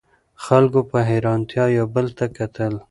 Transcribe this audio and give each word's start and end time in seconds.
خلکو 0.45 0.79
په 0.89 0.99
حیرانتیا 1.09 1.65
یو 1.77 1.85
بل 1.95 2.07
ته 2.17 2.25
کتل. 2.37 2.73